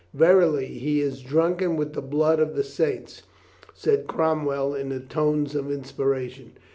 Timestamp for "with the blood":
1.77-2.39